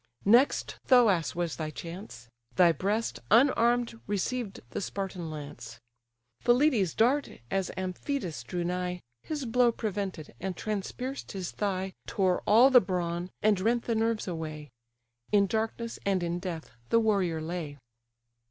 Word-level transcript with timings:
Next, 0.25 0.77
Thoas 0.87 1.35
was 1.35 1.57
thy 1.57 1.69
chance; 1.69 2.27
Thy 2.55 2.71
breast, 2.71 3.19
unarm'd, 3.29 3.99
received 4.07 4.61
the 4.71 4.81
Spartan 4.81 5.29
lance. 5.29 5.79
Phylides' 6.43 6.95
dart 6.95 7.29
(as 7.51 7.69
Amphidus 7.77 8.41
drew 8.41 8.63
nigh) 8.63 9.01
His 9.21 9.45
blow 9.45 9.71
prevented, 9.71 10.33
and 10.39 10.57
transpierced 10.57 11.33
his 11.33 11.51
thigh, 11.51 11.93
Tore 12.07 12.41
all 12.47 12.71
the 12.71 12.81
brawn, 12.81 13.29
and 13.43 13.59
rent 13.59 13.83
the 13.83 13.93
nerves 13.93 14.27
away; 14.27 14.71
In 15.31 15.45
darkness, 15.45 15.99
and 16.03 16.23
in 16.23 16.39
death, 16.39 16.71
the 16.89 16.99
warrior 16.99 17.39
lay. 17.39 17.77